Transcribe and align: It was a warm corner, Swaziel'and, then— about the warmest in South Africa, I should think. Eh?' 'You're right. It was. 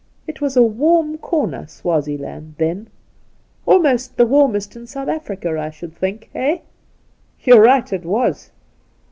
It 0.25 0.41
was 0.41 0.57
a 0.57 0.63
warm 0.63 1.19
corner, 1.19 1.67
Swaziel'and, 1.67 2.55
then— 2.57 2.87
about 3.67 4.09
the 4.15 4.25
warmest 4.25 4.75
in 4.75 4.87
South 4.87 5.09
Africa, 5.09 5.55
I 5.59 5.69
should 5.69 5.93
think. 5.95 6.31
Eh?' 6.33 6.57
'You're 7.41 7.61
right. 7.61 7.93
It 7.93 8.03
was. 8.03 8.49